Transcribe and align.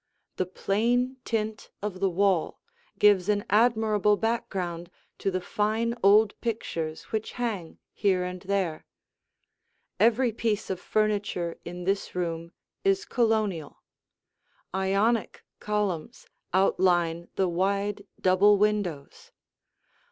The 0.37 0.47
plain 0.47 1.17
tint 1.25 1.69
of 1.83 1.99
the 1.99 2.09
wall 2.09 2.59
gives 2.97 3.29
an 3.29 3.45
admirable 3.51 4.17
background 4.17 4.89
to 5.19 5.29
the 5.29 5.39
fine 5.39 5.93
old 6.01 6.33
pictures 6.41 7.03
which 7.11 7.33
hang 7.33 7.77
here 7.93 8.23
and 8.23 8.41
there. 8.41 8.87
Every 9.99 10.31
piece 10.31 10.71
of 10.71 10.79
furniture 10.79 11.59
in 11.65 11.83
this 11.83 12.15
room 12.15 12.51
is 12.83 13.05
Colonial. 13.05 13.83
Ionic 14.73 15.43
columns 15.59 16.25
outline 16.51 17.27
the 17.35 17.47
wide 17.47 18.07
double 18.19 18.57
windows. 18.57 19.31